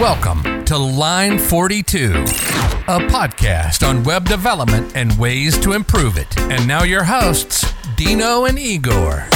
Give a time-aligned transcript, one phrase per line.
[0.00, 6.38] Welcome to Line 42, a podcast on web development and ways to improve it.
[6.40, 9.28] And now your hosts, Dino and Igor.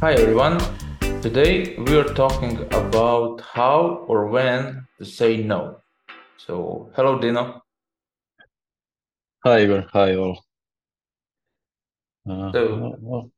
[0.00, 0.58] Hi everyone.
[1.20, 5.82] Today we are talking about how or when to say no.
[6.38, 7.63] So, hello Dino.
[9.44, 10.42] Hi Igor, hi all.
[12.26, 13.30] Uh, So, well,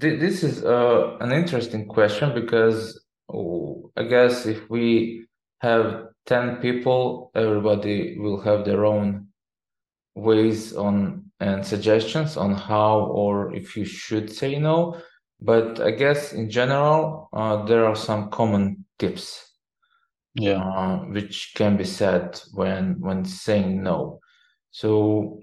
[0.00, 3.00] th- this is uh, an interesting question because
[3.32, 5.26] oh, I guess if we
[5.60, 9.28] have 10 people, everybody will have their own
[10.14, 15.00] ways on and suggestions on how or if you should say no.
[15.40, 19.54] But I guess in general, uh, there are some common tips
[20.34, 24.20] yeah, uh, which can be said when when saying no.
[24.70, 25.42] So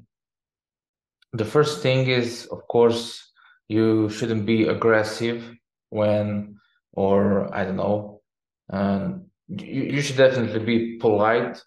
[1.34, 3.32] the first thing is, of course,
[3.68, 5.55] you shouldn't be aggressive
[5.90, 6.58] when,
[6.94, 8.22] or I don't know,
[8.70, 11.62] um, you, you should definitely be polite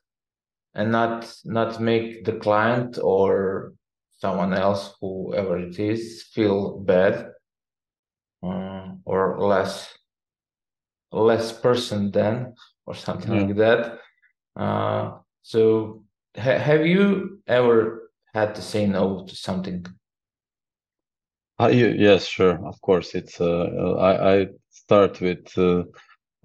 [0.75, 3.73] and not not make the client or
[4.19, 7.33] someone else, whoever it is, feel bad
[8.43, 9.97] uh, or less
[11.11, 12.55] less person than
[12.87, 13.43] or something yeah.
[13.43, 13.99] like that.
[14.57, 16.05] Uh, so
[16.37, 19.87] ha- have you ever had to say no to something?
[21.61, 23.15] Uh, ye- yes, sure, of course.
[23.15, 25.83] It's uh, I I start with uh,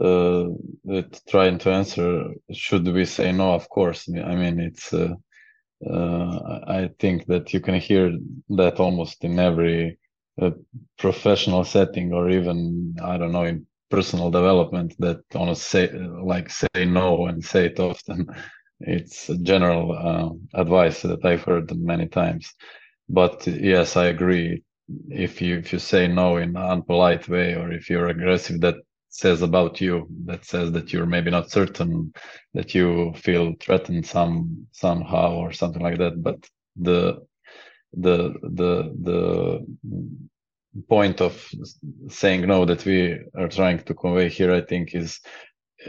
[0.04, 0.50] uh,
[0.84, 2.34] with trying to answer.
[2.52, 3.54] Should we say no?
[3.54, 4.10] Of course.
[4.10, 5.14] I mean, it's uh,
[5.88, 8.18] uh, I think that you can hear
[8.50, 10.00] that almost in every
[10.42, 10.52] uh,
[10.98, 14.96] professional setting, or even I don't know in personal development.
[15.00, 18.28] That on say like say no and say it often.
[18.86, 22.54] It's a general uh, advice that I've heard many times.
[23.10, 24.64] But yes, I agree.
[25.10, 28.76] If you if you say no in an unpolite way, or if you're aggressive, that
[29.10, 30.08] says about you.
[30.26, 32.14] That says that you're maybe not certain,
[32.54, 36.22] that you feel threatened some somehow or something like that.
[36.22, 37.26] But the
[37.94, 39.66] the the the
[40.90, 41.50] point of
[42.10, 45.20] saying no that we are trying to convey here, I think, is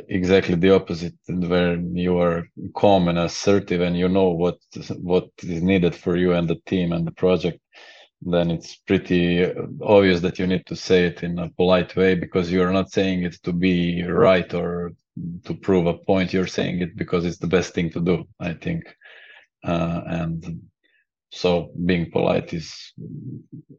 [0.09, 4.59] exactly the opposite, where you are calm and assertive, and you know what
[5.01, 7.61] what is needed for you and the team and the project.
[8.23, 9.47] Then it's pretty
[9.83, 13.25] obvious that you need to say it in a polite way because you're not saying
[13.25, 14.93] it to be right or
[15.45, 16.33] to prove a point.
[16.33, 18.85] You're saying it because it's the best thing to do, I think.
[19.65, 20.63] Uh, and
[21.33, 22.93] so being polite is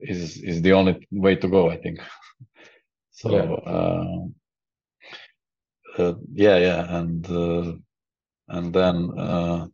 [0.02, 2.00] is is the only way to go, I think.
[3.12, 3.52] So Yeah.
[3.56, 4.28] uh,
[6.00, 7.74] uh, yeah, yeah, and uh,
[8.50, 9.68] and then uh,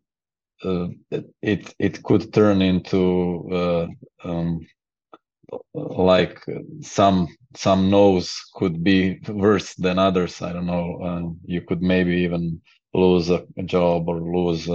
[0.64, 0.88] uh,
[1.42, 3.88] it it could turn into uh,
[4.24, 4.66] um,
[5.74, 6.44] like
[6.82, 10.42] some some no's could be worse than others.
[10.42, 11.00] I don't know.
[11.04, 12.62] Uh, you could maybe even
[12.94, 14.70] lose a, job or lose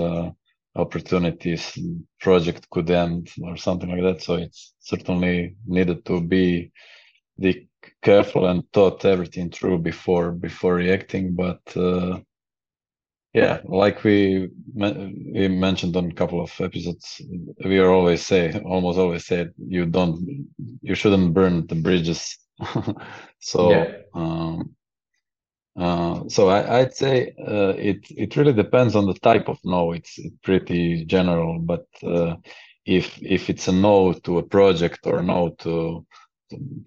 [0.74, 1.78] opportunities.
[2.20, 4.22] Project could end or something like that.
[4.22, 6.72] So it's certainly needed to be
[7.38, 7.68] be
[8.02, 11.34] careful and thought everything through before before reacting.
[11.34, 12.20] But uh,
[13.34, 17.20] yeah, like we we mentioned on a couple of episodes,
[17.64, 20.46] we are always say, almost always say, you don't,
[20.82, 22.38] you shouldn't burn the bridges.
[23.40, 24.02] So, Yeah.
[24.14, 24.74] um,
[25.78, 29.92] uh, so I, I'd say uh, it it really depends on the type of no.
[29.92, 32.36] It's pretty general, but uh,
[32.86, 36.06] if if it's a no to a project or no to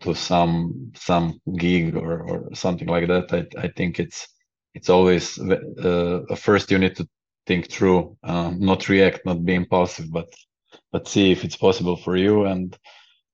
[0.02, 4.28] to, some some gig or or something like that, I I think it's
[4.74, 7.08] it's always uh, first you need to
[7.48, 10.32] think through, uh, not react, not be impulsive, but
[10.92, 12.78] but see if it's possible for you and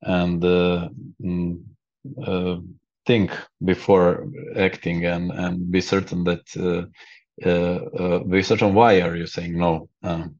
[0.01, 0.89] and uh,
[1.21, 1.61] mm,
[2.25, 2.57] uh,
[3.05, 3.31] think
[3.63, 4.27] before
[4.57, 6.85] acting and and be certain that uh,
[7.49, 9.89] uh, be certain why are you saying no.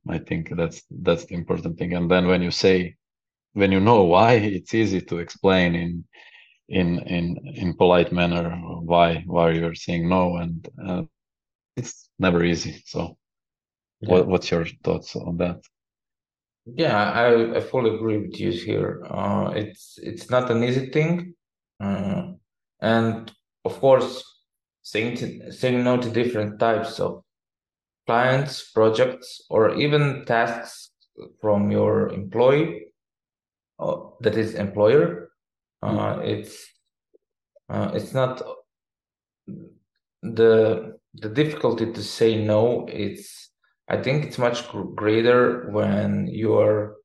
[0.08, 1.94] I think that's that's the important thing.
[1.94, 2.96] And then when you say
[3.56, 6.06] when you know why, it's easy to explain in
[6.70, 7.26] in in
[7.64, 8.46] in polite manner
[8.92, 11.04] why why you're saying no and uh,
[11.78, 13.18] it's never easy so
[14.02, 14.10] Yeah.
[14.12, 15.60] what what's your thoughts on that
[16.66, 19.06] Yeah, I, I fully agree with you here.
[19.10, 21.36] Uh, it's it's not an easy thing,
[21.80, 22.34] uh,
[22.82, 23.32] and
[23.64, 24.24] of course,
[24.82, 27.24] saying to, saying no to different types of
[28.08, 30.92] clients, projects, or even tasks
[31.42, 32.85] from your employee,
[33.80, 35.30] that is employer.
[35.82, 36.66] Uh, it's
[37.70, 38.42] uh, it's not
[40.24, 42.86] the the difficulty to say no.
[42.90, 43.52] It's
[43.88, 46.96] I think it's much greater when you're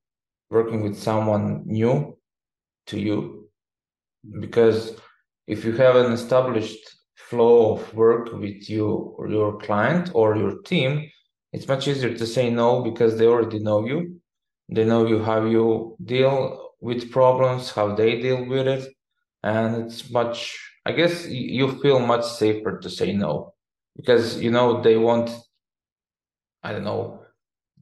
[0.50, 2.16] working with someone new
[2.86, 3.48] to you
[4.40, 4.96] because
[5.46, 6.78] if you have an established
[7.16, 11.08] flow of work with you or your client or your team
[11.52, 14.19] it's much easier to say no because they already know you
[14.70, 18.88] they know you how you deal with problems how they deal with it
[19.42, 23.52] and it's much i guess you feel much safer to say no
[23.96, 25.30] because you know they won't
[26.62, 27.20] i don't know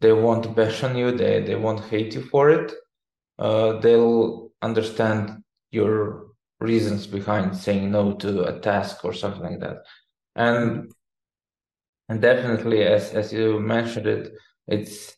[0.01, 2.73] they won't bash on you they, they won't hate you for it.
[3.39, 6.27] Uh, they'll understand your
[6.61, 9.79] reasons behind saying no to a task or something like that.
[10.35, 10.93] And
[12.09, 14.33] and definitely as as you mentioned it
[14.67, 15.15] it's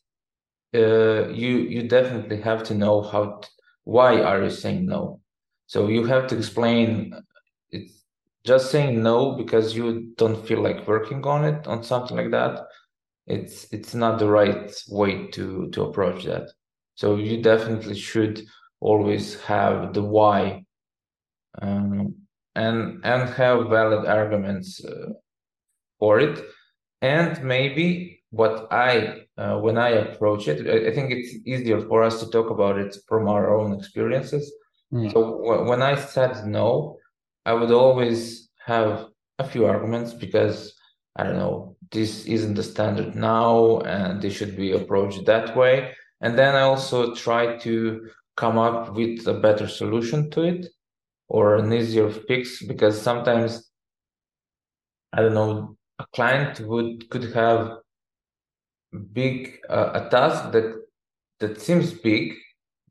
[0.75, 3.40] uh, you you definitely have to know how
[3.84, 5.20] why are you saying no?
[5.67, 7.14] So you have to explain
[7.70, 8.05] it's
[8.44, 12.61] just saying no because you don't feel like working on it on something like that.
[13.26, 16.50] It's it's not the right way to to approach that.
[16.94, 18.43] So you definitely should
[18.81, 20.64] always have the why
[21.61, 22.14] um,
[22.55, 25.11] and and have valid arguments uh,
[25.99, 26.43] for it.
[27.02, 32.03] And maybe what i uh, when i approach it I, I, think it's easier for
[32.03, 34.53] us to talk about it from our own experiences
[34.93, 35.12] mm.
[35.12, 36.97] so w- when i said no
[37.44, 39.06] i would always have
[39.38, 40.75] a few arguments because
[41.17, 45.93] i don't know this isn't the standard now and this should be approached that way
[46.21, 50.67] and then i also try to come up with a better solution to it
[51.29, 53.73] or an easier fix because sometimes
[55.12, 57.81] i don't know a client would could have
[59.12, 60.75] big uh, a task that
[61.38, 62.34] that seems big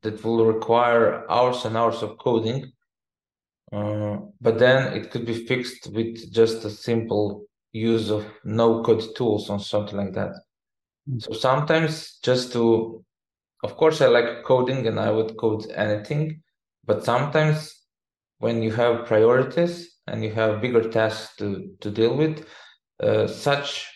[0.02, 2.72] that will require hours and hours of coding
[3.72, 9.04] uh, but then it could be fixed with just a simple use of no code
[9.16, 10.32] tools or something like that
[11.08, 11.22] mm.
[11.22, 13.04] so sometimes just to
[13.62, 16.42] of course i like coding and i would code anything
[16.84, 17.80] but sometimes
[18.38, 22.46] when you have priorities and you have bigger tasks to, to deal with,
[23.02, 23.86] uh, such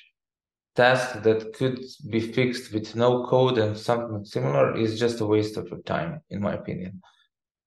[0.75, 5.57] task that could be fixed with no code and something similar is just a waste
[5.57, 7.01] of your time, in my opinion.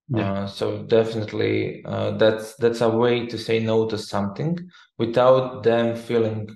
[0.08, 0.32] Yeah.
[0.32, 4.58] Uh, so definitely, uh, that's that's a way to say no to something
[4.96, 6.48] without them feeling,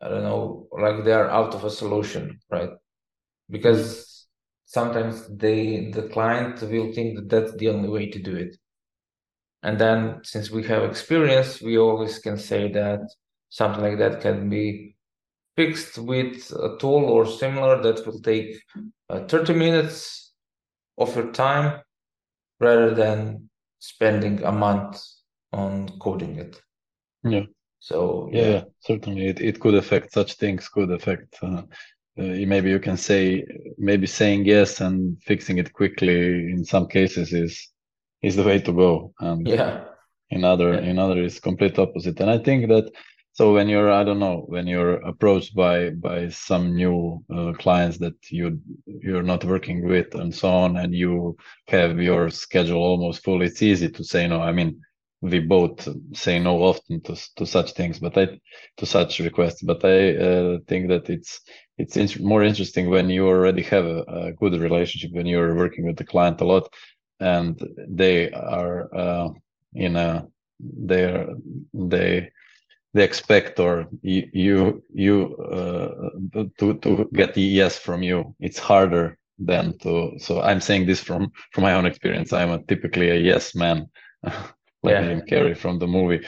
[0.00, 2.70] I don't know, like they are out of a solution, right?
[3.48, 4.26] Because
[4.64, 8.56] sometimes they the client will think that that's the only way to do it
[9.62, 13.00] and then since we have experience, we always can say that
[13.48, 14.95] something like that can be
[15.56, 18.60] fixed with a tool or similar that will take
[19.08, 20.32] uh, 30 minutes
[20.98, 21.80] of your time
[22.60, 23.48] rather than
[23.78, 25.02] spending a month
[25.52, 26.60] on coding it.
[27.22, 27.44] Yeah.
[27.80, 28.62] So yeah, yeah.
[28.80, 31.62] certainly it, it could affect such things could affect uh,
[32.18, 33.44] uh, maybe you can say
[33.78, 37.68] maybe saying yes and fixing it quickly in some cases is
[38.22, 39.84] is the way to go and yeah
[40.30, 40.80] in other yeah.
[40.80, 42.90] in other is complete opposite and i think that
[43.36, 47.98] so when you're i don't know when you're approached by by some new uh, clients
[47.98, 51.36] that you you're not working with and so on and you
[51.68, 54.40] have your schedule almost full it's easy to say no.
[54.40, 54.80] I mean
[55.20, 58.26] we both say no often to to such things but i
[58.78, 59.62] to such requests.
[59.62, 61.40] But i uh, think that it's
[61.78, 65.96] it's more interesting when you already have a, a, good relationship when you're working with
[65.98, 66.72] the client a lot
[67.20, 69.28] and they are uh,
[69.74, 70.26] in a
[70.60, 71.26] they
[71.74, 72.30] they
[72.96, 76.10] they expect or you you, you uh,
[76.58, 78.34] to to get the yes from you.
[78.40, 82.32] It's harder than to so i'm saying this from from my own experience.
[82.32, 83.88] I'm a, typically a yes man
[84.22, 84.34] like
[84.84, 85.02] yeah.
[85.02, 86.24] Jim Carrey from the movie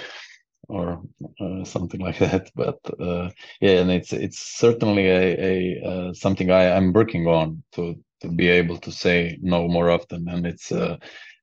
[0.69, 1.03] or
[1.41, 2.51] uh, something like that.
[2.55, 3.31] But uh,
[3.63, 8.29] yeah and it's it's certainly a, a uh, something i i'm working on to to
[8.29, 10.29] be able to say no more often.
[10.29, 10.99] And it's uh,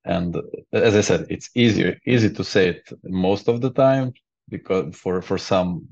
[0.05, 0.37] and
[0.71, 4.13] as i said it's easier easy to say it most of the time
[4.49, 5.87] because for for some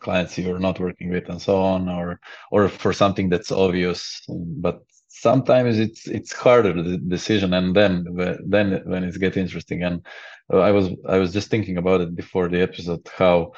[0.00, 2.20] clients you're not working with and so on or
[2.50, 8.04] or for something that's obvious but sometimes it's it's harder the decision and then
[8.46, 9.82] then when it gets interesting.
[9.82, 10.04] And
[10.52, 13.52] i was i was just thinking about it before the episode how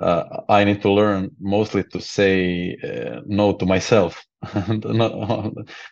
[0.00, 4.24] uh, I need to learn mostly to say uh, no to myself,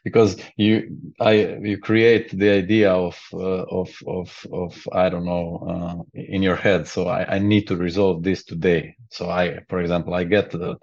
[0.05, 1.33] because you I
[1.63, 6.57] you create the idea of uh, of of of I don't know uh, in your
[6.57, 6.87] head.
[6.87, 8.95] So I, I need to resolve this today.
[9.11, 10.77] So I, for example, I get the.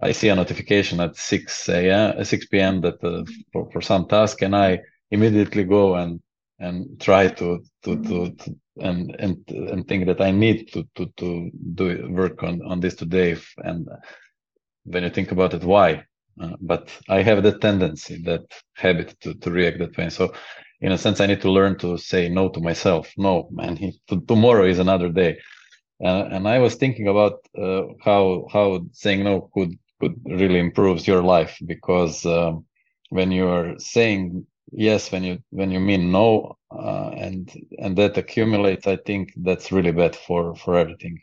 [0.00, 2.24] I see a notification at 6 a.m.
[2.24, 2.80] 6 p.m.
[2.80, 4.80] that uh, for, for some task, and I
[5.10, 6.20] immediately go and
[6.62, 11.06] and try to to to, to and and and think that I need to to
[11.18, 13.88] to do work on on this today and
[14.84, 16.04] when you think about it, why?
[16.40, 18.42] Uh, but I have the tendency, that
[18.74, 20.08] habit to, to react that way.
[20.08, 20.32] So,
[20.80, 23.12] in a sense, I need to learn to say no to myself.
[23.16, 25.38] No, man, he, tomorrow is another day.
[26.02, 31.06] Uh, and I was thinking about uh, how how saying no could could really improves
[31.06, 32.64] your life because um,
[33.10, 38.16] when you are saying yes when you when you mean no uh, and and that
[38.16, 41.20] accumulates i think that's really bad for for everything.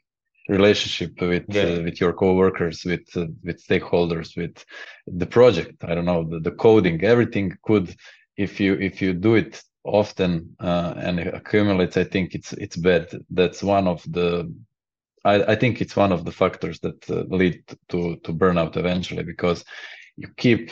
[0.47, 1.63] Relationship with yeah.
[1.63, 4.65] uh, with your coworkers with uh, with stakeholders with
[5.05, 5.83] the project.
[5.83, 7.95] I don't know the, the coding everything could
[8.35, 12.77] if you if you do it often uh, and it accumulates i think it's it's
[12.77, 13.09] bad.
[13.29, 14.51] That's one of the
[15.23, 19.23] I, I think it's one of the factors that uh, lead to to burnout eventually
[19.23, 19.63] because
[20.17, 20.71] you keep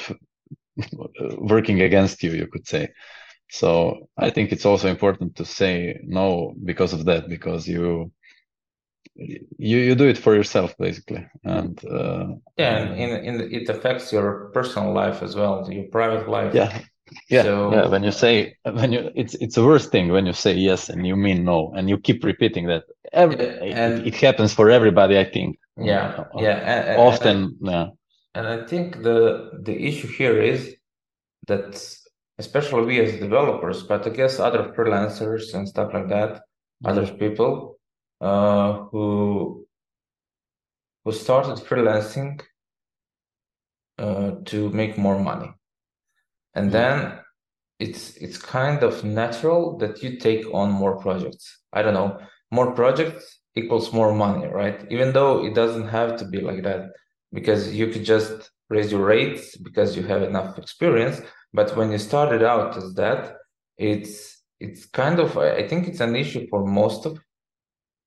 [1.37, 2.89] working against you you could say.
[3.49, 8.11] So i think it's also important to say no because of that because you
[9.15, 11.25] you you do it for yourself basically.
[11.43, 16.27] And uh, yeah and in, in it affects your personal life as well your private
[16.29, 16.53] life.
[16.53, 16.81] Yeah.
[17.29, 17.43] Yeah.
[17.43, 20.53] So, yeah when you say when you it's it's a worst thing when you say
[20.53, 22.83] yes and you mean no and you keep repeating that.
[23.13, 23.37] Every,
[23.71, 25.57] and, it, it, happens for everybody i think.
[25.77, 26.57] Yeah yeah
[26.91, 27.87] and, often and, yeah
[28.37, 29.19] and i think the
[29.67, 30.75] the issue here is
[31.47, 31.69] that
[32.37, 36.87] especially we as developers but i guess other freelancers and stuff like that mm-hmm.
[36.89, 37.77] other people
[38.21, 39.65] uh, who
[41.03, 42.41] who started freelancing
[43.97, 45.51] uh, to make more money,
[46.53, 46.71] and mm-hmm.
[46.71, 47.19] then
[47.79, 51.61] it's it's kind of natural that you take on more projects.
[51.71, 52.19] I don't know,
[52.51, 54.85] more projects equals more money, right?
[54.91, 56.89] Even though it doesn't have to be like that,
[57.33, 61.21] because you could just raise your rates because you have enough experience.
[61.53, 63.35] But when you started out as that,
[63.77, 67.19] it's it's kind of I think it's an issue for most of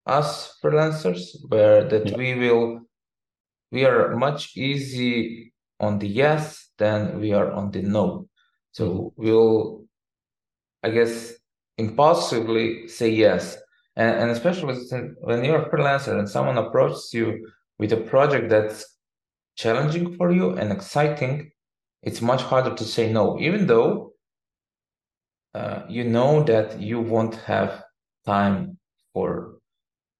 [0.06, 2.16] us freelancers where that yeah.
[2.16, 2.80] we will
[3.70, 8.28] we are much easy on the yes than we are on the no
[8.72, 9.22] so mm-hmm.
[9.22, 9.84] we'll
[10.82, 11.34] i guess
[11.78, 13.56] impulsively say yes
[13.96, 14.74] and, and especially
[15.20, 17.46] when you're a freelancer and someone approaches you
[17.78, 18.98] with a project that's
[19.56, 21.50] challenging for you and exciting
[22.02, 24.12] it's much harder to say no even though
[25.54, 27.82] uh, you know that you won't have
[28.24, 28.78] time
[29.12, 29.58] for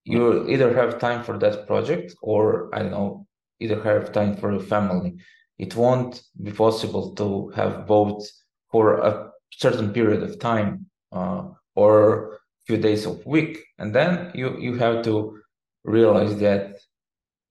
[0.03, 3.25] you either have time for that project or i don't know
[3.61, 5.15] either have time for your family.
[5.57, 8.27] It won't be possible to have both
[8.71, 11.43] for a certain period of time uh,
[11.75, 13.59] or few days of week.
[13.77, 15.39] And then you you have to
[15.83, 16.79] realize that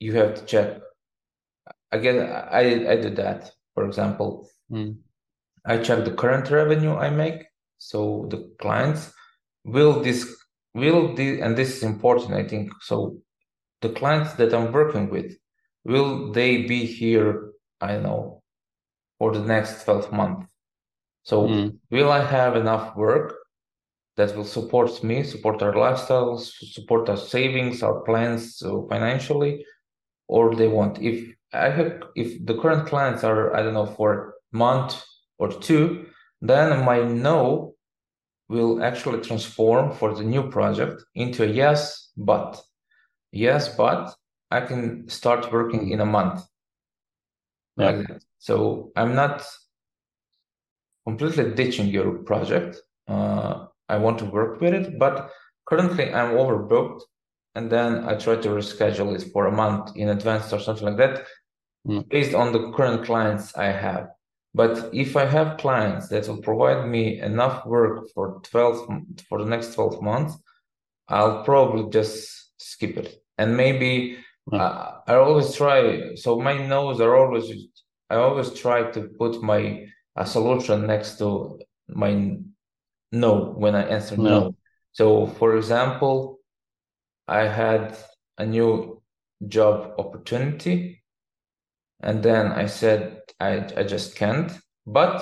[0.01, 0.81] you have to check
[1.93, 2.19] again
[2.51, 3.53] i i did that.
[3.75, 4.97] For example mm.
[5.65, 7.45] i check the current revenue i make.
[7.79, 9.13] So the clients
[9.65, 10.37] will this
[10.75, 12.73] will the and this is important i think.
[12.81, 13.19] So
[13.81, 15.37] the clients that i'm working with
[15.85, 18.43] will they be here i know
[19.19, 20.47] for the next 12 months?
[21.23, 21.77] So mm.
[21.91, 23.35] will i have enough work
[24.17, 29.65] that will support me support our lifestyles support our savings our plans so financially
[30.35, 31.17] or they want if
[31.53, 34.11] i have if the current clients are i don't know for
[34.53, 34.93] a month
[35.39, 35.83] or two
[36.41, 37.75] then my no
[38.51, 42.61] will actually transform for the new project into a yes, but.
[43.33, 44.13] Yes, but
[44.51, 46.43] I can start working in a month.
[47.77, 47.91] Yeah.
[47.91, 49.47] Like so I'm not
[51.07, 52.77] completely ditching your project.
[53.07, 55.31] Uh, I want to work with it, but
[55.69, 57.03] currently I'm overbooked.
[57.55, 60.97] And then I try to reschedule it for a month in advance or something like
[60.99, 61.27] that,
[61.87, 62.09] mm.
[62.09, 64.09] based on the current clients I have.
[64.55, 68.89] But if I have clients that will provide me enough work for 12
[69.29, 70.37] for the next 12 months,
[71.09, 73.23] I'll probably just skip it.
[73.39, 74.19] And maybe
[74.53, 76.15] uh, I always try.
[76.17, 77.51] So my no's are always
[78.09, 82.37] I always try to put my a solution next to my
[83.13, 84.23] no when I answer no.
[84.23, 84.55] no.
[84.93, 86.40] So for example,
[87.31, 87.97] I had
[88.39, 89.01] a new
[89.47, 91.03] job opportunity
[92.03, 94.53] and then I said I, I just can't.
[94.87, 95.19] But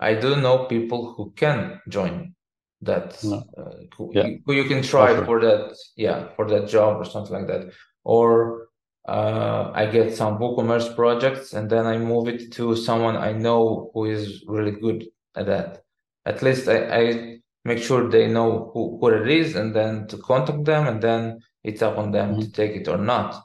[0.00, 2.34] I do know people who can join
[2.82, 3.44] that, no.
[3.56, 4.28] uh, who, yeah.
[4.44, 5.24] who you can try Offer.
[5.24, 7.72] for that, yeah, for that job or something like that.
[8.04, 8.68] Or
[9.06, 13.90] uh, I get some WooCommerce projects and then I move it to someone I know
[13.94, 15.82] who is really good at that.
[16.26, 20.16] At least I, I make sure they know who, who it is and then to
[20.18, 22.40] contact them and then it's up on them mm-hmm.
[22.40, 23.42] to take it or not.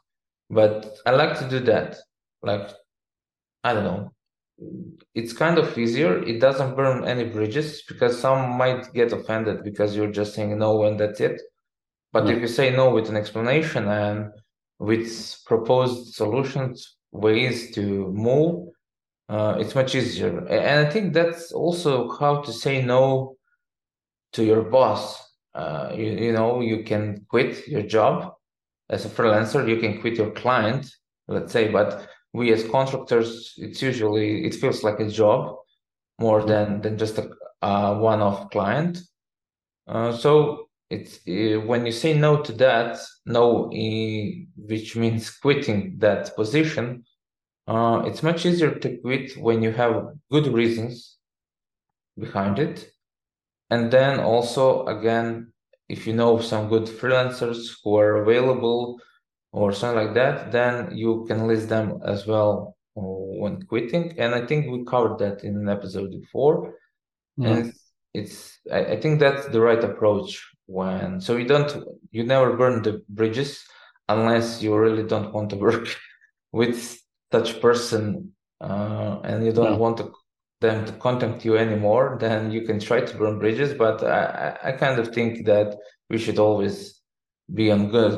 [0.50, 1.98] But I like to do that,
[2.42, 2.70] like
[3.64, 4.12] I don't know.
[5.16, 6.22] It's kind of easier.
[6.24, 10.84] It doesn't burn any bridges because some might get offended because you're just saying no
[10.84, 11.42] and that's it.
[12.12, 14.32] But if you say no with an explanation and
[14.78, 18.70] with proposed solutions ways to move,
[19.30, 20.46] uh, it's much easier.
[20.46, 23.36] And I think that's also how to say no
[24.34, 25.20] to your boss.
[25.56, 28.34] Uh, you, you know, you can quit your job
[28.90, 30.90] as a freelancer, you can quit your client,
[31.28, 35.56] let's say, but we as contractors, it's usually, it feels like a job
[36.20, 37.30] more than, than just a,
[37.62, 39.00] a one-off client.
[39.88, 43.70] Uh, so it's uh, when you say no to that, no,
[44.56, 47.04] which means quitting that position,
[47.68, 51.18] uh, it's much easier to quit when you have good reasons
[52.18, 52.90] behind it.
[53.74, 55.52] And then also, again,
[55.90, 59.00] if you know some good freelancers who are available
[59.52, 63.02] or something like that, then you can list them as well uh,
[63.42, 64.14] when quitting.
[64.20, 66.76] And I think we covered that in an episode before.
[67.40, 67.48] Mm.
[67.48, 67.74] And
[68.14, 70.32] it's, I, I think that's the right approach
[70.68, 71.72] when, so you don't,
[72.12, 73.64] you never burn the bridges
[74.08, 75.88] unless you really don't want to work
[76.52, 76.78] with
[77.32, 79.84] such person uh, and you don't yeah.
[79.86, 80.14] want to,
[80.64, 83.72] them to contact you anymore, then you can try to burn bridges.
[83.76, 85.78] But I, I kind of think that
[86.10, 86.76] we should always
[87.54, 88.16] be on good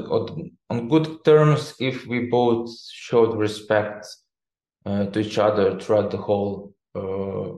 [0.70, 4.08] on good terms if we both showed respect
[4.86, 7.50] uh, to each other throughout the whole uh,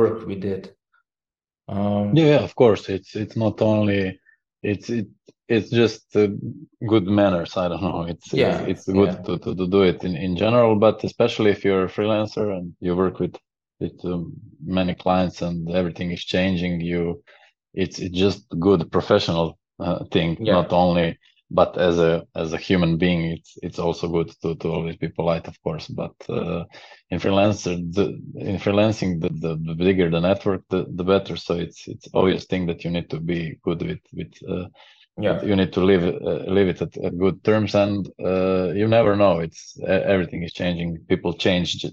[0.00, 0.72] work we did.
[1.68, 4.18] Um, yeah, of course, it's it's not only
[4.62, 5.08] it's it
[5.50, 6.28] it's just uh,
[6.86, 9.22] good manners i don't know it's yeah, it's, it's good yeah.
[9.22, 12.72] to, to, to do it in, in general but especially if you're a freelancer and
[12.80, 13.34] you work with
[13.80, 14.32] with um,
[14.64, 17.22] many clients and everything is changing you
[17.74, 20.52] it's it's just good professional uh, thing yeah.
[20.52, 21.18] not only
[21.50, 25.08] but as a as a human being it's it's also good to to always be
[25.08, 26.64] polite of course but uh,
[27.10, 28.06] in freelancer the
[28.36, 31.36] in freelancing the, the, the bigger the network the, the better.
[31.36, 34.68] So it's it's obvious thing that you need to be good with with uh,
[35.18, 35.42] yeah.
[35.42, 39.16] you need to live uh, live it at, at, good terms and uh, you never
[39.16, 39.40] know.
[39.40, 41.04] It's everything is changing.
[41.08, 41.84] People change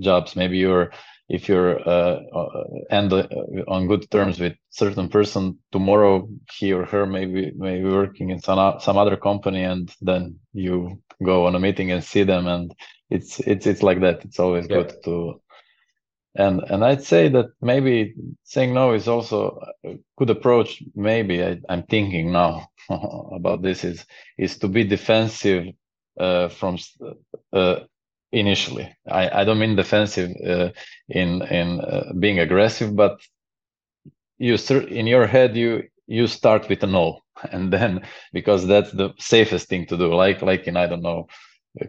[0.00, 0.34] jobs.
[0.34, 0.90] Maybe you're
[1.28, 3.26] if you're uh, uh end uh,
[3.68, 8.30] on good terms with certain person tomorrow he or her may be, may be working
[8.30, 12.46] in some some other company and then you go on a meeting and see them
[12.46, 12.74] and
[13.10, 14.76] it's it's it's like that it's always yeah.
[14.76, 15.40] good to
[16.34, 21.58] and and i'd say that maybe saying no is also a good approach maybe I,
[21.68, 24.04] am thinking now about this is
[24.36, 25.68] is to be defensive
[26.18, 26.78] uh, from
[27.52, 27.80] uh,
[28.34, 28.86] initially.
[29.08, 30.70] I i don't mean defensive uh,
[31.08, 33.20] in in uh, being aggressive but
[34.38, 34.56] you
[35.00, 37.20] in your head you you start with a no.
[37.52, 40.14] And then because that's the safest thing to do.
[40.14, 41.26] Like like in i don't know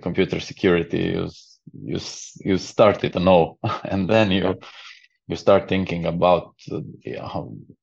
[0.02, 1.30] computer security you
[1.84, 2.00] you
[2.50, 3.58] you start with a no.
[3.92, 4.56] And then you
[5.28, 6.82] you start thinking about uh,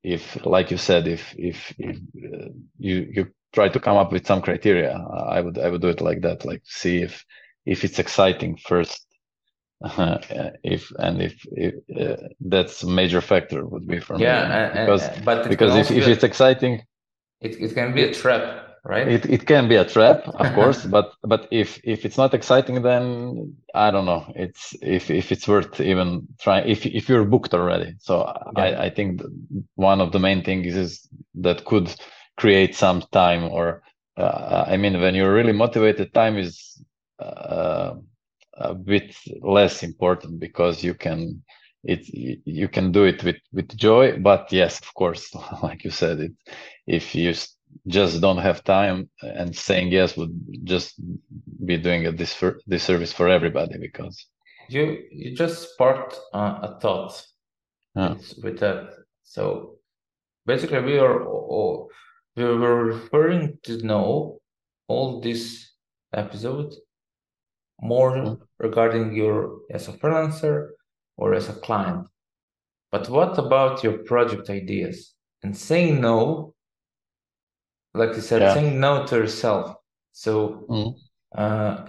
[0.03, 2.49] if like you said if if, if uh,
[2.79, 4.93] you you try to come up with some criteria
[5.37, 7.25] i would i would do it like that like see if
[7.67, 9.07] if it's exciting first
[9.85, 10.19] uh,
[10.63, 14.87] if and if, if uh, that's a major factor would be for yeah, me and,
[14.87, 16.83] because and, but because if, if it's exciting
[17.41, 19.09] it, it can be a trap right?
[19.09, 22.83] it, it can be a trap of course but but if if it's not exciting
[22.83, 24.31] then i don't know.
[24.37, 27.95] It's if if it's worth even trying if if you're booked already.
[27.99, 28.63] So yeah.
[28.63, 29.23] i i think
[29.75, 31.93] one of the main things is that could
[32.37, 33.83] create some time or
[34.17, 40.85] uh, i mean when you're really motivated time is uh, a bit less important because
[40.85, 41.43] you can
[41.85, 42.07] it
[42.45, 44.19] you can do it with with joy.
[44.19, 46.33] But yes of course like you said it
[46.87, 47.35] if you
[47.87, 50.95] just don't have time and saying yes would just
[51.65, 54.27] be doing a disservice for everybody because
[54.69, 57.25] you you just sparked uh, a thought.
[57.95, 58.15] Yeah.
[58.43, 58.91] with that.
[59.23, 59.77] So
[60.47, 61.91] basically we are all,
[62.37, 64.41] we were referring to know
[64.89, 65.73] all this
[66.15, 66.75] episode
[67.83, 68.35] more mm-hmm.
[68.59, 70.71] regarding your as a freelancer
[71.17, 72.07] or as a client
[72.91, 76.55] but what about your project ideas and saying no
[77.95, 78.55] like you said, yeah.
[78.55, 79.77] saying no to yourself.
[80.13, 80.95] So mm.
[81.37, 81.85] uh,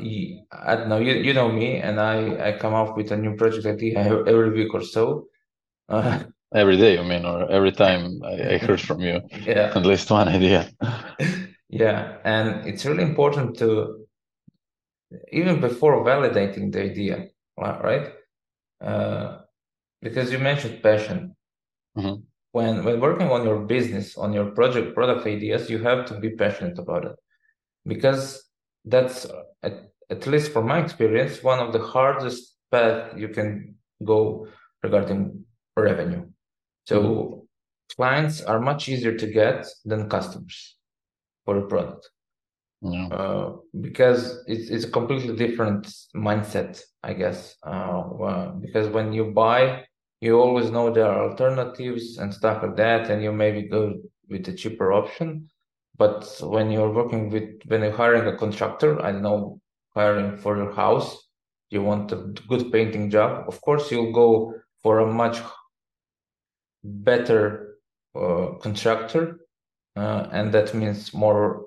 [0.51, 0.99] I don't know.
[0.99, 4.51] You you know me, and I I come up with a new project idea every
[4.51, 5.27] week or so.
[5.89, 6.23] Uh,
[6.55, 10.11] every day, I mean, or every time I, I heard from you, yeah, at least
[10.11, 10.69] one idea.
[11.69, 14.02] yeah, and it's really important to
[15.31, 18.13] even before validating the idea, right?
[18.81, 19.39] Uh,
[20.01, 21.35] because you mentioned passion.
[21.97, 22.21] Mm-hmm
[22.53, 26.29] when when working on your business on your project product ideas you have to be
[26.29, 27.15] passionate about it
[27.85, 28.49] because
[28.85, 29.25] that's
[29.63, 29.75] at,
[30.09, 34.47] at least from my experience one of the hardest path you can go
[34.83, 35.43] regarding
[35.75, 36.23] revenue
[36.85, 37.39] so mm-hmm.
[37.95, 40.77] clients are much easier to get than customers
[41.45, 42.09] for a product
[42.85, 43.07] Yeah.
[43.07, 47.55] uh, because it's it's a completely different mindset, I guess.
[47.63, 49.85] Uh, well, because when you buy,
[50.19, 53.95] you always know there are alternatives and stuff like that, and you maybe go
[54.29, 55.49] with a cheaper option.
[55.97, 59.61] But when you're working with when you're hiring a contractor, I know,
[59.95, 61.29] hiring for your house,
[61.69, 62.17] you want a
[62.49, 63.45] good painting job.
[63.47, 65.39] Of course, you'll go for a much
[66.83, 67.75] better
[68.15, 69.39] uh, contractor,
[69.95, 71.65] uh, and that means more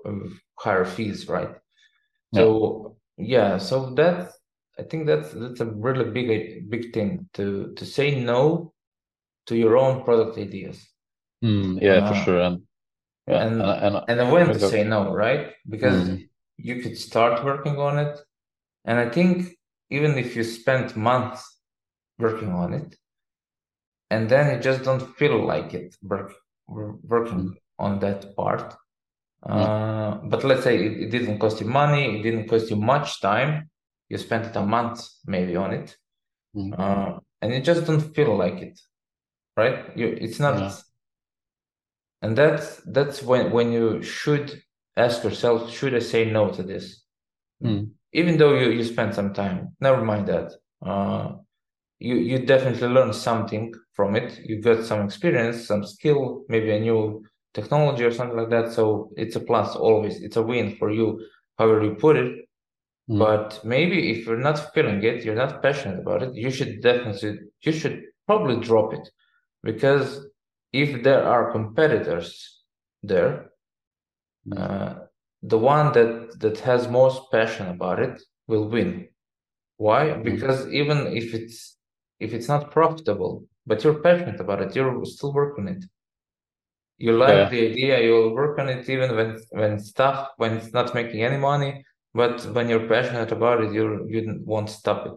[0.58, 1.54] higher fees, right?
[2.32, 2.40] Yeah.
[2.40, 4.32] So yeah, so that
[4.78, 8.72] I think that's that's a really big big thing to to say no
[9.46, 10.86] to your own product ideas.
[11.44, 12.40] Mm, yeah, for Uh, sure.
[12.40, 12.66] And
[13.26, 15.52] yeah, and and, and and when to say no, right?
[15.68, 16.28] Because Mm.
[16.56, 18.18] you could start working on it,
[18.84, 19.56] and I think
[19.90, 21.42] even if you spent months
[22.18, 22.96] working on it,
[24.10, 26.32] and then you just don't feel like it work,
[26.66, 28.74] wor- working on that part.
[29.42, 33.20] Uh, but let's say it, it didn't cost you money, it didn't cost you much
[33.20, 33.70] time.
[34.08, 35.96] You spent a month maybe on it,
[36.56, 36.72] Mm.
[36.78, 38.80] uh, and you just don't feel like it,
[39.56, 39.96] right?
[39.96, 40.72] You, it's not, Yeah.
[42.22, 44.62] and that's that's when when you should
[44.96, 47.04] ask yourself, should I say no to this?
[47.62, 47.90] Mm.
[48.12, 50.52] Even though you you spend some time, never mind that.
[50.80, 51.32] Uh,
[51.98, 54.38] you you definitely learn something from it.
[54.44, 57.24] You got some experience, some skill, maybe a new
[57.58, 58.66] technology or something like that.
[58.78, 58.84] So
[59.22, 60.14] it's a plus always.
[60.26, 61.06] It's a win for you,
[61.58, 62.30] however you put it.
[63.10, 63.18] Mm.
[63.24, 67.32] But maybe if you're not feeling it, you're not passionate about it, you should definitely,
[67.66, 67.96] you should
[68.28, 69.06] probably drop it.
[69.68, 70.08] Because
[70.72, 72.28] if there are competitors
[73.12, 73.32] there,
[74.48, 74.58] Mm.
[74.62, 74.94] uh,
[75.52, 78.14] the one that that has most passion about it
[78.50, 78.90] will win.
[79.86, 80.02] Why?
[80.28, 81.58] Because even if it's
[82.24, 83.32] if it's not profitable,
[83.68, 85.84] but you're passionate about it, you're still working on it.
[86.98, 87.50] You like Yeah.
[87.50, 91.36] the idea, you'll work on it even when when stuff when it's not making any
[91.38, 91.84] money.
[92.14, 95.12] But when you're passionate about it, you you won't stop it,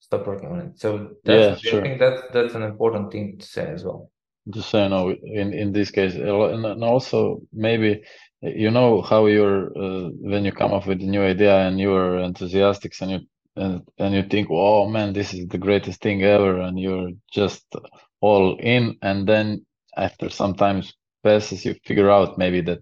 [0.00, 0.78] stop working on it.
[0.80, 4.10] So Yeah, that's I think that's that's an important thing to say as well.
[4.52, 8.02] So you know, in in this case, and and also maybe
[8.42, 12.18] you know how you're uh, when you come up with a new idea and you're
[12.18, 13.20] enthusiastic and you
[13.56, 17.64] and and you think, oh man, this is the greatest thing ever, and you're just
[18.20, 19.64] all in, and then
[19.96, 20.82] after some time
[21.22, 22.80] passes, you figure out maybe that,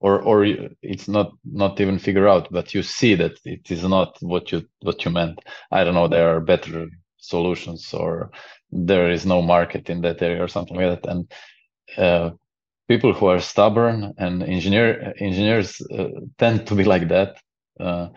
[0.00, 0.44] or or
[0.82, 4.66] it's not not even figure out, but you see that it is not what you
[4.82, 5.40] what you meant.
[5.72, 8.30] I don't know, there are better solutions or
[8.70, 11.10] there is no market in that area or something like that.
[11.10, 11.32] And
[11.98, 12.30] uh,
[12.88, 16.08] people who are stubborn and engineer engineers uh,
[16.38, 17.38] tend to be like that.
[17.80, 18.08] Uh,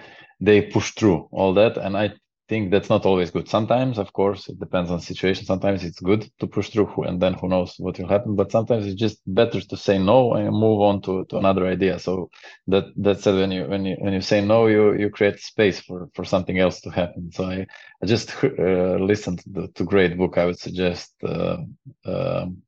[0.42, 1.78] they push through all that.
[1.78, 2.12] And i
[2.50, 6.30] think that's not always good sometimes of course it depends on situation sometimes it's good
[6.40, 9.62] to push through and then who knows what will happen but sometimes it's just better
[9.62, 12.30] to say no and move on to, to another idea so
[12.68, 15.80] that that said when you when you when you say no you you create space
[15.80, 17.66] for for something else to happen so i
[18.02, 20.38] I just uh, listened to, to great book.
[20.38, 21.58] I would suggest uh,
[22.06, 22.64] um,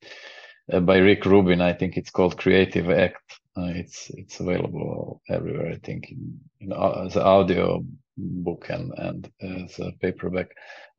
[0.71, 1.61] uh, by Rick Rubin.
[1.61, 3.23] I think it's called Creative Act.
[3.57, 5.71] Uh, it's it's available everywhere.
[5.73, 7.83] I think in, in as audio
[8.21, 9.31] book and and
[9.65, 10.49] as a paperback.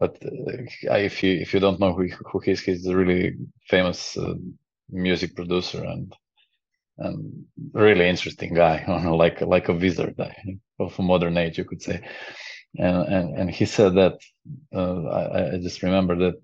[0.01, 3.37] But uh, if you if you don't know who who he is, he's a really
[3.69, 4.35] famous uh,
[4.91, 6.15] music producer and
[6.99, 10.17] and really interesting guy, like like a wizard
[10.81, 12.01] of modern age, you could say.
[12.79, 14.19] And and and he said that
[14.75, 16.35] uh, I, I just remember that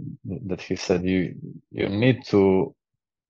[0.49, 1.35] that he said you
[1.73, 2.75] you need to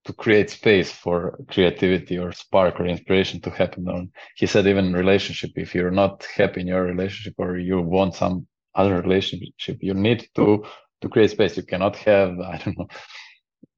[0.04, 3.88] to create space for creativity or spark or inspiration to happen.
[3.88, 4.04] Or
[4.36, 8.46] he said even relationship, if you're not happy in your relationship or you want some
[8.74, 10.64] other relationship, you need to
[11.02, 11.56] to create space.
[11.56, 12.88] You cannot have I don't know.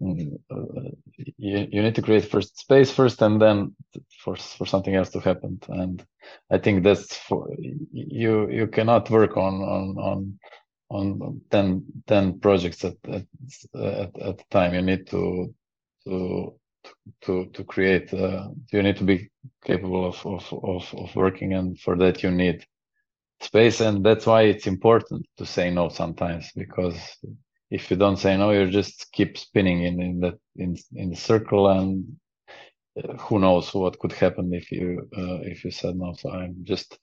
[0.03, 0.91] mm, uh,
[1.39, 3.75] You, you need to create first space first and then
[4.23, 6.05] for for something else to happen and
[6.51, 7.49] i think that's for
[7.93, 10.39] you you cannot work on on on
[10.91, 13.27] on 10, 10 projects at at,
[13.75, 15.55] at, at a time you need to
[16.07, 16.55] to
[17.23, 19.31] to to create uh, you need to be
[19.65, 22.65] capable of, of of of working and for that you need
[23.43, 26.99] space and that's why it's important to say no sometimes because
[27.71, 31.17] if you don't say no you just keep spinning in in that in in the
[31.17, 32.05] circle and
[33.03, 36.15] uh, who knows what could happen if you uh, if you said no.
[36.15, 36.99] So i'm just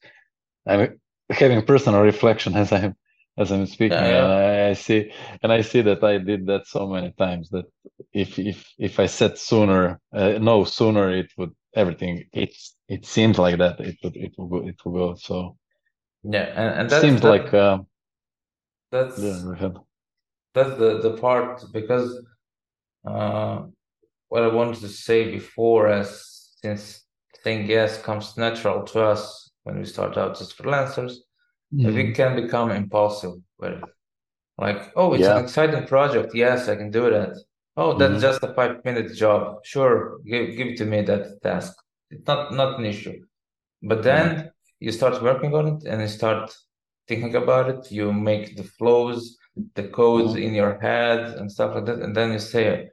[0.68, 1.00] i'm
[1.32, 2.96] having personal reflection as i'm
[3.38, 5.12] as i'm speaking Yeah, and I, I see
[5.44, 7.66] and i see that i did that so many times that
[8.14, 13.38] if if if i said sooner uh, no sooner it would everything it's it seems
[13.38, 15.58] like that it would it will go it will go so.
[16.24, 17.80] Yeah, and, and it that's seems that, like uh
[18.92, 19.70] that's yeah
[20.54, 22.20] that's the the part because
[23.06, 23.64] uh,
[24.30, 27.06] what I wanted to say before, as since
[27.44, 31.14] saying yes comes natural to us when we start out as freelancers,
[31.74, 31.94] Mm.
[31.94, 33.84] we can become impulsive with it.
[34.58, 35.38] Like, oh, it's Yeah.
[35.38, 36.34] an exciting project.
[36.34, 37.34] Yes, I can do that.
[37.76, 38.22] Oh, that's Mhm.
[38.22, 39.64] just a five minute job.
[39.64, 41.74] Sure, give give to me that task.
[42.10, 43.18] It's not not an issue.
[43.84, 46.56] But then you start working on it and you start
[47.08, 47.92] thinking about it.
[47.92, 49.38] You make the flows,
[49.76, 50.44] the codes Mhm.
[50.46, 52.00] in your head and stuff like that.
[52.00, 52.90] And then you say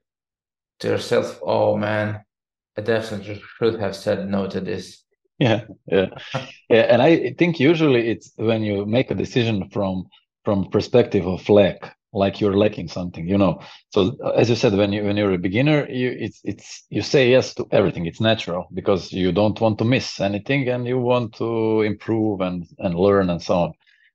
[0.80, 2.24] to yourself, oh man,
[2.76, 5.03] I definitely should have said no to this.
[5.38, 6.06] Yeah, yeah,
[6.70, 6.82] yeah.
[6.90, 10.06] And I think usually it's when you make a decision from
[10.44, 13.60] from perspective of lack, like you're lacking something, you know.
[13.90, 17.02] So uh, as you said, when you when you're a beginner, you it's it's you
[17.02, 18.06] say yes to everything.
[18.06, 22.64] It's natural because you don't want to miss anything and you want to improve and
[22.78, 23.72] and learn and so on.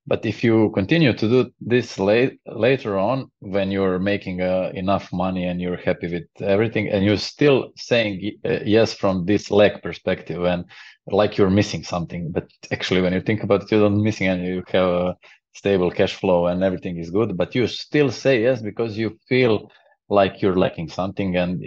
[0.08, 5.14] But if you continue to do this late, later on, when you're making uh, enough
[5.14, 9.84] money and you're happy with everything, and you're still saying uh, yes from this lack
[9.84, 10.66] perspective, and
[11.12, 14.48] like you're missing something, but actually, when you think about it, you don't missing any.
[14.48, 15.16] You have a
[15.54, 19.72] stable cash flow and everything is good, but you still say yes because you feel
[20.10, 21.64] like you're lacking something, and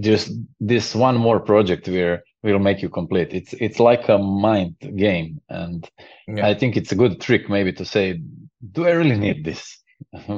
[0.00, 3.32] just this one more project will will make you complete.
[3.32, 5.88] It's it's like a mind game, and
[6.28, 6.46] Yeah.
[6.46, 8.20] I think it's a good trick maybe to say,
[8.72, 9.82] do I really need this?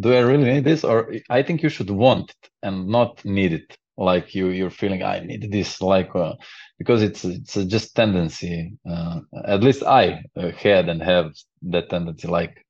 [0.00, 0.84] do I really need this?
[0.84, 3.77] Or I think you should want it and not need it.
[3.98, 6.34] Like you, you're feeling I need this, like uh,
[6.78, 8.78] because it's it's a just tendency.
[8.88, 11.32] Uh, at least I uh, had and have
[11.64, 12.64] that tendency, like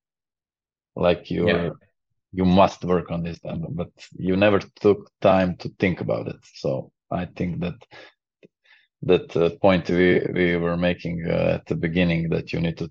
[0.97, 1.71] like you Yeah.
[2.33, 6.37] you must work on this, but you never took time to think about it.
[6.57, 7.77] So I think that
[9.03, 12.91] that uh, point we we were making uh, at the beginning that you need to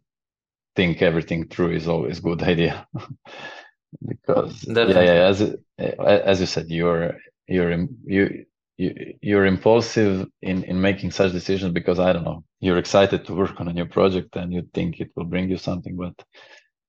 [0.75, 2.87] think everything through is always good idea
[4.07, 5.55] because yeah yeah as
[5.99, 7.15] as you said you're
[7.47, 7.71] you're
[8.05, 8.45] you
[9.21, 13.59] you're impulsive in in making such decisions because I don't know you're excited to work
[13.59, 16.15] on a new project and you think it will bring you something but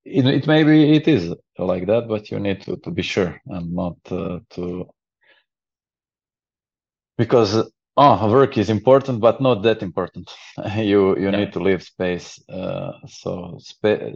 [0.05, 3.73] it, it maybe it is like that but you need to to be sure and
[3.75, 4.88] not uh, to
[7.18, 10.31] because oh work is important but not that important
[10.77, 11.38] you you Yeah.
[11.38, 14.12] need to leave space uh, so spa-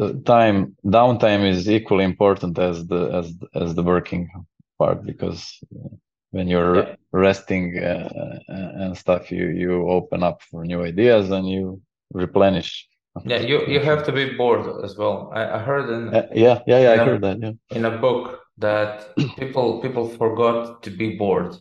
[0.00, 4.28] uh, time downtime is equally important as the as as the working
[4.78, 5.88] part because uh,
[6.30, 6.94] when you're Yeah.
[7.12, 11.80] resting uh, and stuff you you open up for new ideas and you
[12.12, 12.88] replenish
[13.24, 15.30] Yeah, you you have to be bored as well.
[15.32, 17.06] I, I heard in Uh, yeah yeah yeah i Yeah.
[17.06, 18.24] heard that yeah in a book
[18.58, 18.92] that
[19.40, 21.52] people people forgot to be bored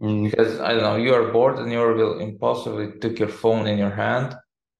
[0.00, 3.66] Mm, because I don't know you are bored and you will impulsively took your phone
[3.66, 4.28] in your hand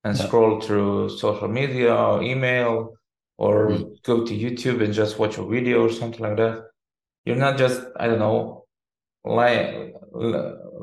[0.05, 0.27] and Yeah.
[0.27, 2.95] scroll through social media or email
[3.37, 4.03] or Mm.
[4.11, 6.68] go to YouTube and just watch a video or something like that.
[7.29, 8.65] You're not just I don't know
[9.25, 9.93] lying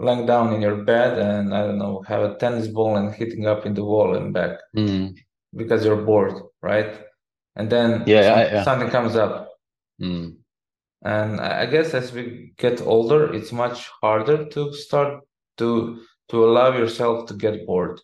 [0.07, 3.45] lying down in your bed and I don't know have a tennis ball and hitting
[3.47, 5.15] up in the wall and back mm,
[5.61, 6.91] because you're bored, right?
[7.57, 9.35] And then Yeah, some- yeah, something comes up.
[10.01, 10.27] mm.
[11.13, 12.23] And I I guess as we
[12.63, 15.11] get older, it's much harder to start
[15.59, 15.69] to
[16.29, 17.97] to allow yourself to get bored.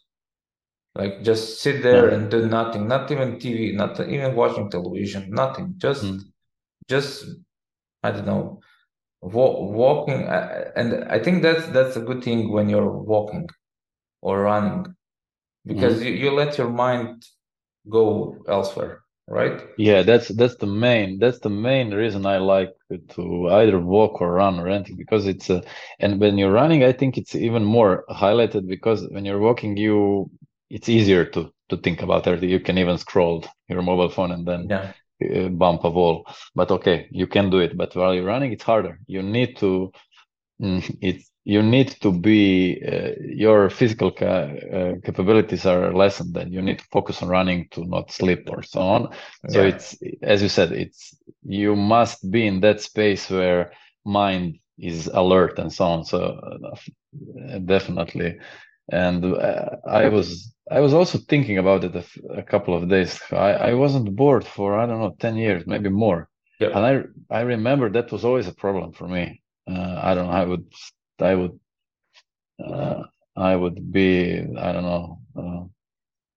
[1.00, 2.16] Like just sit there Yeah.
[2.16, 5.68] and do nothing, not even TV, not even watching television, nothing.
[5.86, 6.20] Just Mm.
[6.94, 7.14] just
[8.04, 8.62] I don't know,
[9.22, 10.28] wa walking.
[10.28, 13.50] uh, And I think that's that's a good thing when you're walking
[14.22, 14.96] or running
[15.66, 17.26] because you, you let your mind
[17.90, 19.62] go elsewhere, right?
[19.78, 22.74] Yeah, that's that's the main that's the main reason I like
[23.16, 25.64] to either walk or run or anything because it's a
[26.00, 30.30] and when you're running I think it's even more highlighted because when you're walking you
[30.70, 32.50] it's easier to to think about everything.
[32.50, 34.94] You can even scroll your mobile phone and then Yeah.
[35.22, 36.26] Uh, bump a wall.
[36.56, 37.78] But okay, you can do it.
[37.78, 39.00] But while you're running, it's harder.
[39.08, 39.92] You need to
[40.62, 46.54] mm, it's you need to be uh, your physical ca- uh, capabilities are lessened and
[46.54, 49.10] you need to focus on running to not slip or so on
[49.48, 49.66] so Yeah.
[49.66, 53.72] it's as you said it's you must be in that space where
[54.06, 58.38] mind is alert and so on so uh, definitely
[58.90, 62.90] and uh, i was i was also thinking about it a, f- a couple of
[62.90, 63.20] days.
[63.32, 66.30] I, I wasn't bored for i don't know 10 years maybe more.
[66.60, 66.70] Yeah.
[66.76, 66.94] and i
[67.40, 69.42] i remember that was always a problem for me.
[69.70, 70.66] Uh, i don't know i would
[71.20, 71.60] i would
[72.64, 73.04] uh,
[73.36, 75.64] i would be i don't know uh,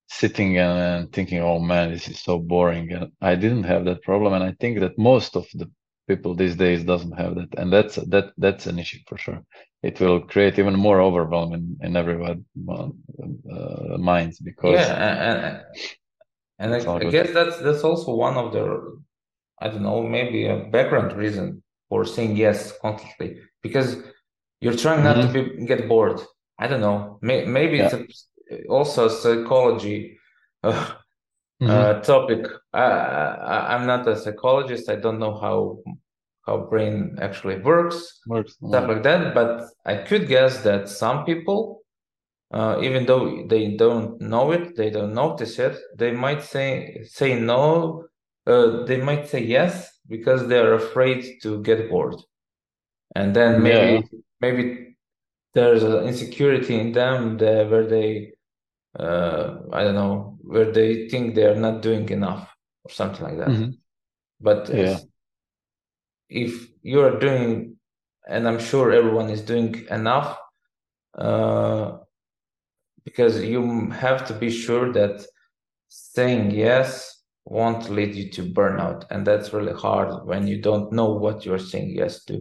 [0.08, 2.92] sitting and, and thinking oh man this is so boring.
[2.92, 4.32] And i didn't have that problem.
[4.34, 5.70] And i think that most of the
[6.06, 7.54] people these days doesn't have that.
[7.56, 9.42] And that's that that's an issue for sure.
[9.82, 12.88] It will create even more overwhelm in, in everyone uh,
[13.98, 15.18] minds because Yeah, and
[16.60, 18.64] and, and I, I guess that's that's also one of the
[19.60, 23.96] I don't know maybe a background reason for saying yes constantly because
[24.60, 26.20] you're trying not to be get bored.
[26.58, 27.18] I don't know.
[27.20, 28.06] May, maybe it's a
[28.68, 30.18] also a psychology
[30.62, 30.94] uh,
[31.62, 31.70] Mhm.
[31.70, 32.46] uh, topic.
[32.72, 34.88] I, I'm not a psychologist.
[34.90, 35.78] I don't know how
[36.46, 38.54] how brain actually works, Works.
[38.54, 39.34] stuff like that.
[39.34, 41.82] But I could guess that some people,
[42.52, 47.38] uh, even though they don't know it, they don't notice it, they might say say
[47.40, 48.04] no.
[48.46, 52.16] Uh, they might say yes because they're afraid to get bored,
[53.16, 54.06] and then maybe
[54.40, 54.96] maybe
[55.54, 58.33] there's an insecurity in them that where they
[58.98, 62.48] uh, I don't know, where they think they are not doing enough
[62.84, 63.48] or something like that.
[63.48, 63.78] Mhm.
[64.40, 64.98] But Yeah.
[66.28, 67.76] if you're doing,
[68.28, 70.38] and I'm sure everyone is doing enough,
[71.16, 71.98] uh,
[73.04, 75.26] because you have to be sure that
[75.88, 81.10] saying yes won't lead you to burnout, and that's really hard when you don't know
[81.12, 82.34] what you're saying yes to.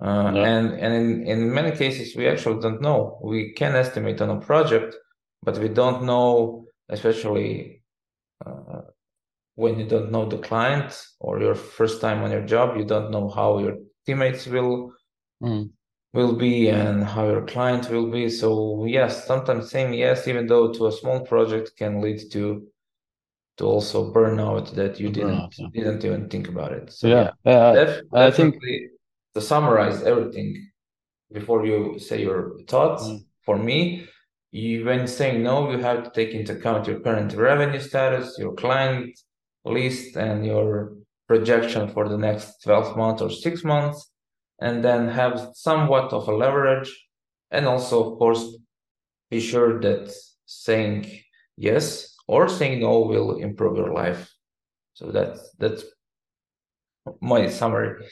[0.00, 0.44] Uh, Yeah.
[0.52, 3.18] and and in, in many cases we actually don't know.
[3.22, 4.96] We can estimate on a project,
[5.42, 7.82] but we don't know, especially
[8.44, 8.82] uh,
[9.54, 13.10] when you don't know the client or your first time on your job, you don't
[13.10, 13.76] know how your
[14.06, 14.92] teammates will
[15.42, 15.70] Mm.
[16.12, 18.28] will be and how your client will be.
[18.28, 22.66] So yes, sometimes saying yes, even though to a small project, can lead to
[23.56, 25.68] to also burnout that you didn't burnout, yeah.
[25.72, 26.92] didn't even think about it.
[26.92, 27.30] So Yeah.
[27.44, 27.72] Yeah.
[27.72, 28.56] Def- I think-
[29.34, 30.48] to summarize everything
[31.32, 32.40] before you say your
[32.72, 33.24] thoughts Mm.
[33.46, 34.06] for me
[34.52, 38.52] you when saying no you have to take into account your current revenue status your
[38.54, 39.18] client
[39.64, 40.92] list and your
[41.28, 44.10] projection for the next 12 months or 6 months
[44.60, 46.90] and then have somewhat of a leverage
[47.50, 48.56] and also of course
[49.30, 50.12] be sure that
[50.46, 51.06] saying
[51.56, 54.32] yes or saying no will improve your life
[54.94, 55.84] so that's that's
[57.20, 58.04] my summary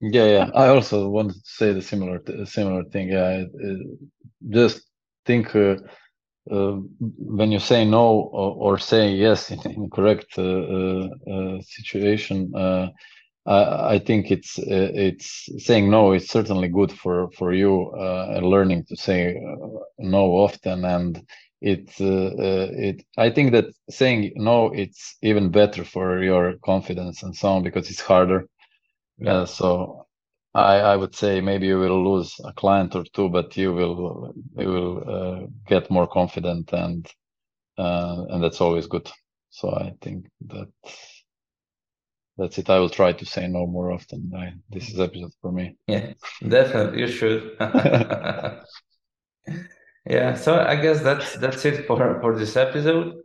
[0.00, 0.50] Yeah, yeah.
[0.54, 3.08] I also want to say the similar similar thing.
[3.08, 3.44] Yeah,
[4.48, 4.87] just
[5.28, 5.76] think uh,
[6.50, 6.76] uh,
[7.38, 8.06] when you say no
[8.40, 12.52] or, or say yes in, in correct uh, situation.
[12.54, 12.88] Uh,
[13.46, 17.72] I, I think it's it's saying no is certainly good for for you
[18.04, 19.18] uh, learning to say
[19.98, 21.12] no often and
[21.60, 22.30] it uh,
[22.88, 27.62] it I think that saying no it's even better for your confidence and so on
[27.62, 28.40] because it's harder.
[29.18, 29.32] Yeah.
[29.42, 30.06] Uh, so
[30.54, 34.34] I, I would say maybe you will lose a client or two, but you will
[34.56, 37.06] you will uh, get more confident and
[37.78, 39.10] uh, and that's always good.
[39.50, 40.68] So I think that
[42.36, 42.70] that's it.
[42.70, 44.30] I will try to say no more often.
[44.70, 45.76] This is episode for me.
[45.86, 46.12] Yeah,
[46.46, 47.56] definitely you should.
[50.06, 53.16] Yeah, so I guess that's that's it for for this episode.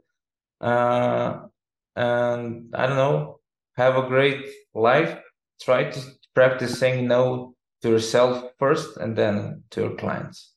[0.61, 1.47] Uh,
[1.95, 3.39] and I don't know,
[3.77, 5.19] have a great life.
[5.61, 6.01] Try to
[6.35, 10.53] practice saying no to yourself first and then to your clients.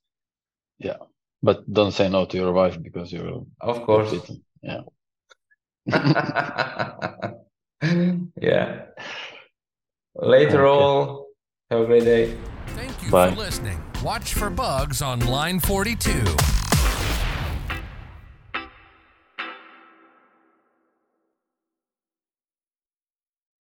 [0.78, 0.96] Yeah,
[1.42, 4.10] but don't say no to your wife because you will Of course.
[4.10, 4.42] beaten.
[4.62, 4.82] Yeah.
[8.40, 8.86] Yeah.
[10.14, 10.82] Later Okay.
[10.82, 11.26] all,
[11.70, 12.36] have a great day.
[12.68, 13.30] Thank you Bye.
[13.30, 13.78] for listening.
[14.02, 16.24] Watch for bugs on line 42.